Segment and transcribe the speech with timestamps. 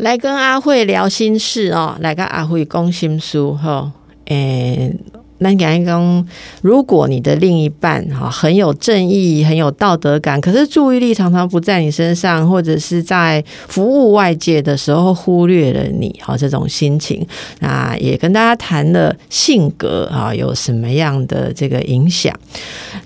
[0.00, 3.92] 来跟阿慧聊心事哦，来跟阿慧讲心事吼。
[4.26, 4.94] 诶，
[5.42, 6.26] 那讲一讲，
[6.60, 17.26] 如果你的另一半哈很有正义、很有道德感，可是注意力常常不在你身上，或者是在服务外界的时候忽略了你，哈，这种心情，
[17.60, 22.38] 那也跟大家谈了性格啊有什么样的这个影响。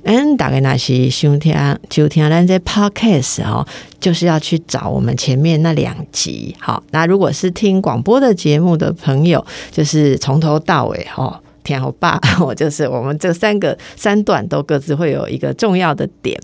[0.02, 1.54] 嗯，大概那些兄弟
[1.88, 3.64] 就听咱这 podcast 哈，
[4.00, 6.54] 就是要去找我们前面那两集。
[6.58, 11.40] 好，那如果是听广播的节目的朋友，就是从头到尾哈。
[11.64, 16.38] 天后爸， 我就是我们这三个三段都各自会有一个重要的点。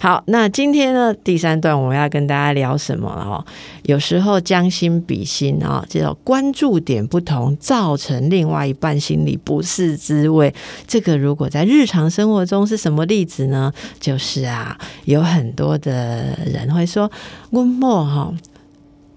[0.00, 3.44] 好，那今天呢，第三段我们要跟大家聊什么了？
[3.84, 10.52] 有时候将心比心啊，这种关注点不同，造成另外一半心里不是滋味。
[10.88, 13.72] 这个如果在日常生活中是什么例子呢？
[14.00, 17.10] 就是啊，有很多的人会说
[17.50, 18.32] 温默哈。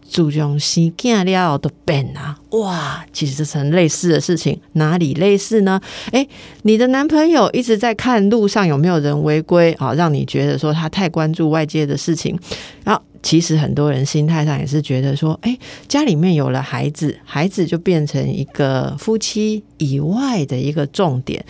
[0.09, 2.37] 注重生囝了都变啊！
[2.51, 5.81] 哇，其实是很类似的事情，哪里类似呢？
[6.11, 6.27] 诶，
[6.61, 12.37] 你的男朋友一直在看路上有没有人违规啊，让你觉得说他太关注外界的事情。
[12.83, 21.43] 然后，其实很多人心态上也是觉得说，诶，家里面有了孩子，孩子就变成一个夫妻以外的一个重点。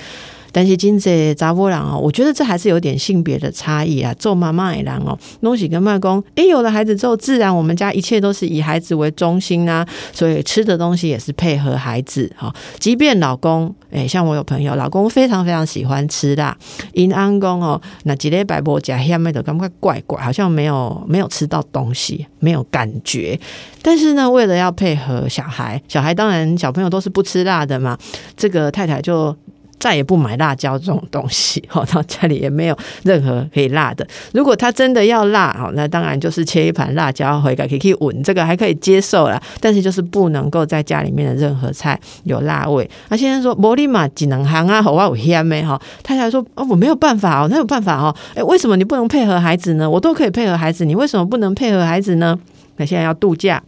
[0.56, 4.14] 但是今这查波郎哦，我觉得这还是有点性别的差异啊。
[4.14, 12.56] 做妈妈的人哦，东西跟外公，哎，有了孩子之后，自然我们家一切都是以孩子为中心啊，所以吃的东西也是配合孩子哈。
[12.80, 16.58] 即便老公，哎，像我有朋友，老公非常非常喜欢吃辣，
[16.94, 23.38] 因安公哦，那几粒白波加下面的感觉怪怪，好像没有没有吃到东西，没有感觉。
[23.82, 27.98] 但是呢，为了要配合小孩，小孩当然小朋友都是不吃辣的嘛，
[28.38, 29.36] 这个太太就。
[29.80, 34.08] 再也不买辣椒这种东西，好， 到家里也没有任何可以辣的。
[34.34, 39.42] 如果他真的要辣，哈，那当然就是切一盘辣椒回来可以闻，这个还可以接受了。
[39.60, 42.90] 但是就是不能够在家里面的任何菜有辣味。
[43.10, 48.16] 那先生说：“摩利马只能行啊，好啊，我香没哈。”太太说：“哦，我没有办法哦，那有办法哦。
[48.34, 49.90] 哎，为什么你不能配合孩子呢？
[49.90, 52.38] 我都可以配合孩子，你为什么不能配合孩子呢？
[52.78, 53.62] 那现在要度假。”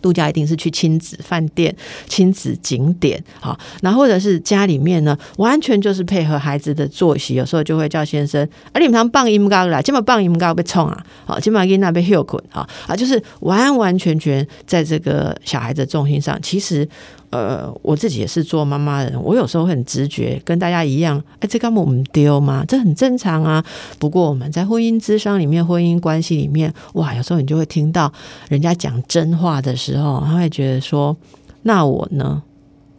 [0.00, 1.74] 度假一定是去亲子饭店、
[2.06, 16.88] 亲子景点，好，那或者是家里面呢，完全就是配合孩子的作息，有时候就会叫先生，啊，你们常棒音高啦，今晚棒音高被冲啊，好，今晚给那被休困啊，啊，就是完完全全在这个小孩的重心上，其实。
[17.30, 22.64] 呃，我自己也是做妈妈的人，我有时候很直觉，跟大家一样，哎，这干嘛我们丢吗？
[22.66, 23.64] 这很正常啊。
[24.00, 28.12] 不过我们在婚姻之商里面，婚姻关系里面，哇，有时候你就会听到
[28.48, 31.16] 人家讲真话的时候，他会觉得说，
[31.62, 32.42] 那我呢？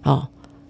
[0.03, 0.25] 哦，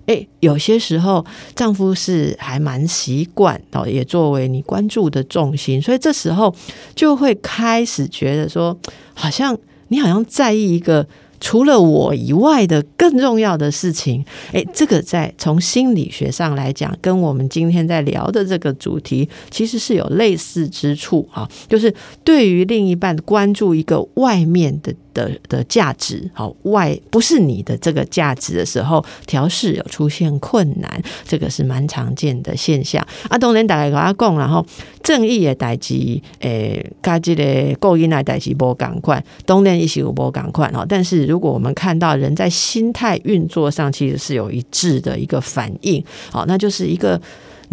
[0.08, 1.24] 哎，有些时候
[1.56, 6.52] 丈夫是还蛮习惯哦，也作为你关注的重心，所以这时候
[6.96, 8.76] 就会开始觉得说，
[9.14, 9.56] 好像
[9.90, 11.08] 你好像在意一个。
[11.42, 21.94] 除了我以外的更重要的事情，诶，这个在从心理学上来讲，跟我们今天在聊的这个主题其实是有类似之处啊，就是
[22.24, 24.94] 对于另一半关注一个外面的。
[25.14, 33.06] 的的价值，好外不是你的这个价值的时候，调试有出现困难，这个是蛮常见的现象。
[33.30, 34.66] 啊，当然大概跟他讲，然后
[35.04, 35.94] 正义的代志，
[36.40, 40.86] 诶，加这个勾引来代志无赶快，当然也是有无赶快哈。
[40.88, 47.22] 但是如果我们看到人在心态运作上，其实是有一致的一个反应，好，那就是一个。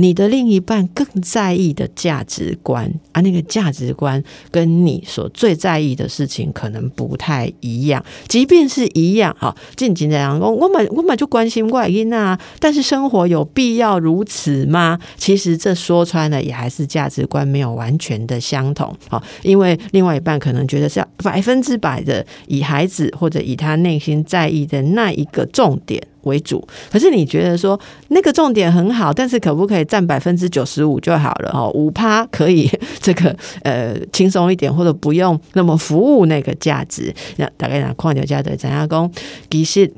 [0.00, 8.03] 你的另一半更在意的价值观啊，那个价值观跟你所最在意的事情可能不太一样。
[8.28, 12.38] 即便是一样，哈，静静这样，我我们我们就关心外因啊。
[12.61, 14.99] 但是生活有必要如此吗？
[15.17, 18.96] 其实这说穿了，也还是价值观没有完全的相同。
[19.08, 26.00] 好，因为另外一半可能觉得是要百分之百的以孩子或者以他内心在意的那一个重点。
[26.28, 27.78] 为主，可是你觉得说
[28.08, 31.69] 那个重点很好，但是可不可以占百分之九十五就好了哦？
[31.75, 32.70] 五趴可以
[33.00, 37.12] 这个呃轻松一点，或者不用那么服务那个价值。
[37.38, 39.10] 那大概拿矿牛家的张亚公，
[39.50, 39.90] 其实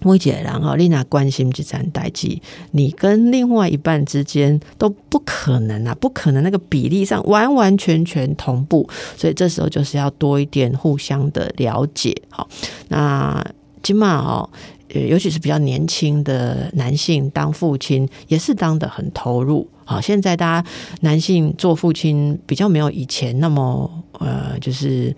[0.00, 2.38] 每一个人哈，你若关心这件代志，
[2.72, 12.14] 你跟另外一半之间都不可能啊，不可能那个比例上完完全全同步，所以这时候就是要多一点互相的了解。
[12.28, 12.46] 好，
[12.88, 13.44] 那
[13.82, 14.48] 今嘛哦，
[14.94, 19.68] 呃，尤其是比较年轻的男性当父亲，也是当的很投入。
[19.84, 20.68] 好，现在大家
[21.00, 25.14] 男性做父亲比较没有以前那么呃，就是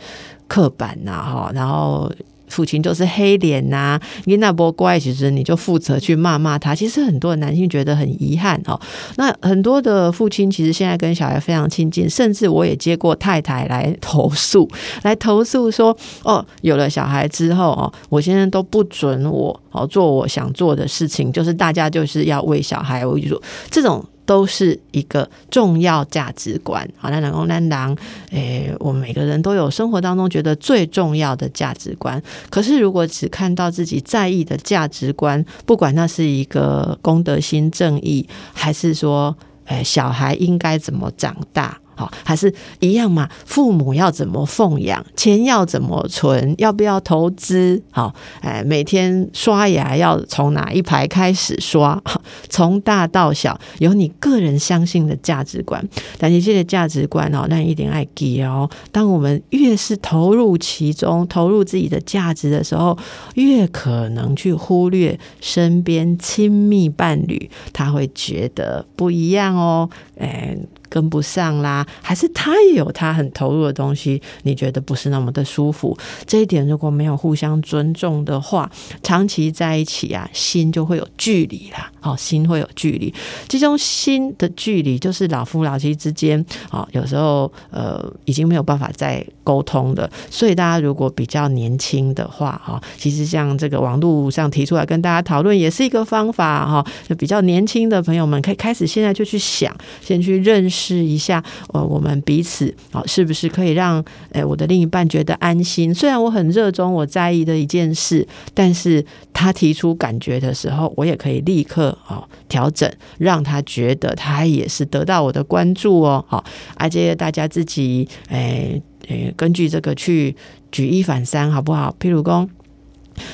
[0.47, 2.11] 刻板呐，哈，然后。
[2.49, 6.75] 父亲就是黑脸呐，你那波乖，其实你就负责去骂骂他。
[6.75, 8.81] 其实很多男性觉得很遗憾哦。
[9.17, 14.69] 那很多的父亲其实现在跟小孩非常亲近，甚至我也接过太太来投诉，
[15.03, 23.41] 来投诉说，哦，有了小孩之后哦，我现在都不准我哦做我想做的事情，就是大家就是要为小孩为主，
[23.71, 24.05] 这种。
[24.29, 26.87] 都是一个重要价值观。
[26.99, 27.97] 好，那南宫南郎，
[28.31, 32.23] 诶，我们每个人都有生活当中觉得最重要的价值观。
[32.51, 39.35] 可是，如果只看到自己在意的价值观，不管那是一个公德心、正义，还是说，
[39.65, 41.81] 诶，小孩应该怎么长大。
[41.99, 43.29] 好，还是一样嘛？
[43.45, 45.05] 父母要怎么奉养？
[45.17, 46.55] 钱要怎么存？
[46.57, 47.83] 要不要投资？
[47.91, 52.01] 好，哎，每天刷牙要从哪一排开始刷？
[52.49, 55.85] 从大到小，有你个人相信的价值观。
[56.19, 58.71] 但是这些价值观哦，那一定爱记哦。
[58.93, 62.97] 当我们越是投入其中，投入自己的价值的时候，
[63.35, 69.91] 越可能去忽略身边亲密伴侣，他会觉得不一样哦。
[70.17, 70.57] 哎。
[70.89, 75.97] 跟不上啦，还是他也有他很投入的东西，你觉得不是那么的舒服？
[76.27, 78.71] 这一点如果没有互相尊重的话，
[79.03, 81.91] 长期在一起啊，心就会有距离啦。
[82.09, 83.13] 哦，心会有距离，
[83.49, 90.11] 这种心的距离就是老夫老妻之间啊，有时候呃已经没有办法再沟通的。
[90.31, 96.87] 所以大家如果比较年轻的话，哈，其实像这个网络上提出来跟大家讨论，也是一个方法哈。
[97.09, 101.09] 就比较年轻的朋友们，可以开始现在就去想，先去认识。
[101.09, 105.93] 一下，呃，我们彼此啊，是不是可以让诶我的另一半觉得安心？
[105.93, 116.25] 虽然我很热衷我在意的一件事，但是他提出感觉的时候，我也可以立刻好调整，让他觉得他也是得到我的关注哦。
[116.29, 116.45] 好，
[116.77, 120.35] 而且大家自己诶诶，根据这个去
[120.71, 121.95] 举一反三，好不好？
[122.01, 122.49] 譬如说，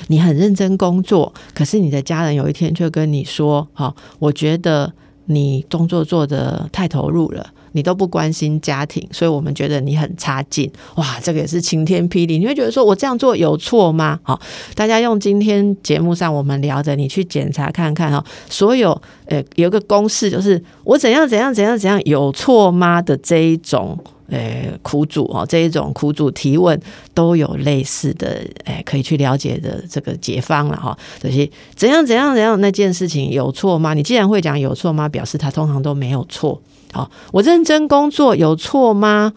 [0.08, 4.92] 你很认真工作，可是你的家人有一天却跟你说：“好，我觉得。”
[5.26, 10.70] 你工作做的太投入了，你都不关心家庭，所以我们觉得你很差劲。
[10.94, 12.38] 哇，这个也是晴天霹雳。
[12.38, 14.18] 你会觉得说我这样做有错吗？
[14.22, 14.40] 好，
[14.74, 18.24] 大家用今天节目上我们聊的，你去检查看看哈。
[18.48, 23.98] 所有呃，有个公式就是我怎样怎样怎样怎样有错吗的这一种。
[24.30, 26.80] 诶，苦主哦，这一种苦主提问
[27.12, 30.96] 都有类似的诶，可以去了解的这个解方了哈。
[31.20, 33.92] 这些怎样怎样怎样那件事情有错吗？
[33.92, 36.60] 你既然会讲有错吗，表示他通常都没有错。
[36.94, 39.32] 好，我认真工作有错吗？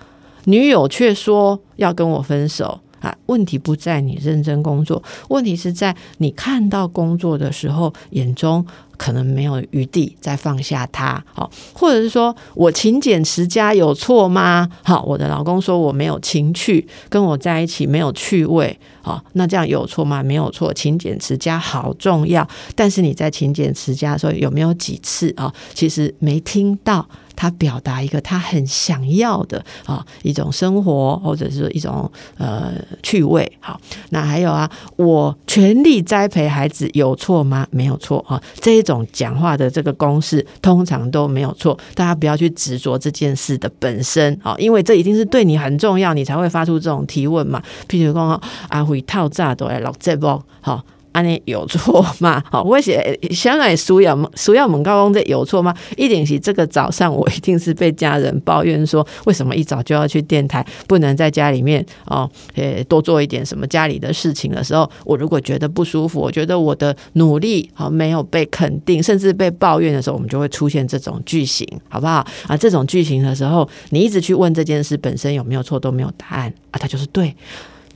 [0.45, 2.79] 女友却说要跟我分手。
[2.99, 8.65] 啊，问题不在你认真工作，问题是在你看到工作的时候，眼中
[8.97, 11.23] 可能没有余地再放下他。
[11.31, 14.67] 好，或者是说我勤俭持家有错吗？
[14.83, 18.75] 好，我的老公说我没有情趣，跟我在一起没有趣味。
[19.03, 20.23] 好，那这样有错吗？
[20.23, 22.45] 没有错，勤俭持家好重要。
[22.75, 25.53] 但是你在勤俭持家的时候，有没有几次啊？
[25.75, 27.07] 其实没听到。
[27.37, 32.73] 他表达一个他很想要的啊一种生活，或者是一种呃
[33.03, 33.49] 趣味。
[33.61, 33.79] 好，
[34.09, 37.65] 那还有啊，我全力栽培孩子有错吗？
[37.69, 38.41] 没有错啊。
[38.55, 41.77] 这一种讲话的这个公式通常都没有错。
[41.93, 47.61] 大家不要去执着这件事的本身啊，因为这一定是对你很重要，你才会发出这种提问嘛。
[47.87, 50.83] 譬如讲阿辉套炸都来录这波好。
[51.17, 52.43] 安尼有错吗？
[52.51, 55.73] 好，我写香港苏要苏要猛高公这有错吗？
[55.95, 72.23] 一点是这个早上我一定是被家人抱怨说，为什么一早就要去电台，不能在家里面哦，诶，多做一点什么家里的事情的时候，我如果觉得不舒服，我觉得我的努力好没有被肯定，甚至被抱怨的时候，我们就会出现这种句型，好不好？
[72.47, 77.35] 啊，这种句型的时候，你一直去问这件事本身有没有错，都没有答案啊，它就是对。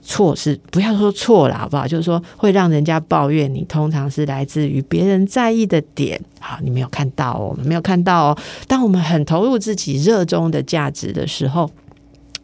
[0.01, 1.87] 错是不要说错了，好不好？
[1.87, 6.19] 就是说会让人家抱怨你，通常是来自于别人在意的点。
[6.39, 8.37] 好，你没有看到哦，没有看到哦。
[8.67, 11.69] 当我们很投入自己热衷的价值的时候，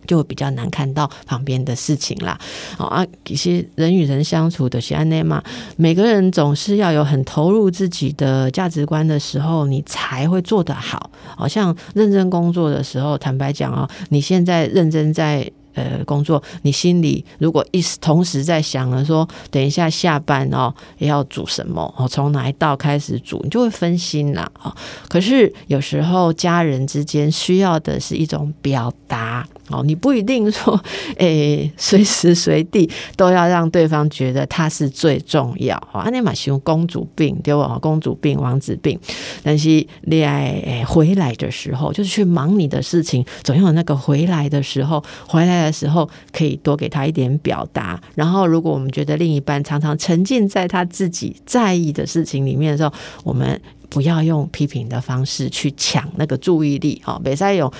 [0.05, 2.37] 就比较难看到旁边的事情啦。
[2.77, 5.43] 好啊，其实人与人相处的是安内嘛，
[5.75, 11.09] 每个人总是要有很投入自己的价值观的时候，你才会做得好。
[11.35, 15.51] 好像认真工作的时候，坦白讲啊，你现在认真在。
[15.77, 24.75] 呃工作，你心里如果一时同时在想了说，等一下下班哦要煮什么哦，从哪一道开始煮，你就会分心啦啊。
[25.07, 29.47] 可是有时候家人之间需要的是一种表达。
[29.69, 30.79] 哦，你不一定说，
[31.17, 35.75] 诶，随时随地都要让对方觉得他是最重要。
[35.91, 37.77] 哦，阿尼玛形容公主病对吧？
[37.81, 38.97] 公主病、王子病。
[39.43, 48.01] 但是恋爱回来的时候，就是去忙你的事情，总有那个回来的时候，回来的时候可以多给他一点表达。
[48.15, 52.93] 然后，如果我们觉得另一半常常沉浸在他自己在意的事情里面的时候，
[53.23, 53.59] 我们
[53.89, 57.01] 不要用批评的方式去抢那个注意力。
[57.05, 57.71] 哦，北塞勇。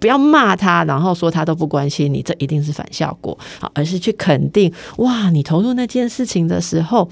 [0.00, 3.38] 不要骂他，然后说他都不关心你，这一定是反效果。
[3.60, 7.08] 好，而是去肯定，哇，你投入那件事情的时候，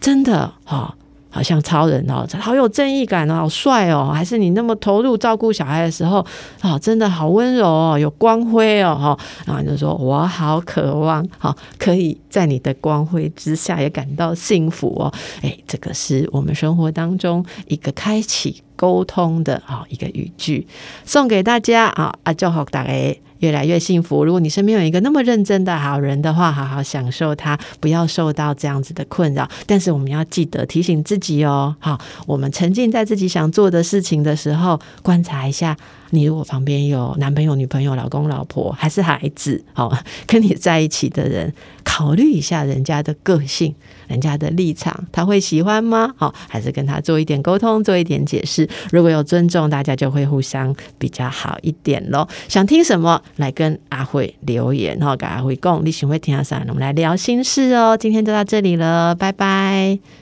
[0.00, 0.96] 真的哈。
[1.34, 4.12] 好像超人哦，好有正义感哦，好帅哦！
[4.14, 6.18] 还是你那么投入照顾小孩的时候
[6.60, 9.18] 啊，真的好温柔哦，有光辉哦，哈！
[9.46, 15.10] 然后就说我好渴望，好可以在你的光辉之下也感到幸福哦。
[15.40, 20.66] 哎，这个是我们生活当中一个开启沟通的啊一个语句，
[21.04, 23.16] 送给大家啊啊，就好大家。
[23.38, 24.24] 越来越幸福。
[24.24, 29.48] 如果你身边有一个那么认真的好人的话，好好享受他，不要受到这样子的困扰。
[29.66, 35.76] 但是我们要记得提醒自己哦，好，我们沉浸在自己想做的事情的时候，观察一下。
[36.10, 39.90] 你如果旁边有男朋友、女朋友、老公、老婆，还是孩子，好
[40.26, 41.52] 跟你在一起的人，
[41.92, 43.74] 考虑一下人家的个性、
[44.08, 46.14] 人家的立场，他会喜欢吗？
[46.16, 48.66] 好，还是跟他做一点沟通，做一点解释。
[48.90, 52.26] 如果有尊重，大家就会互相比较好一点咯。
[52.48, 56.64] 想听什么，来跟阿慧留言，然后跟阿慧讲，你喜欢听啥？
[56.66, 57.94] 我们来聊心事哦。
[57.94, 60.21] 今天就到这里了，拜拜。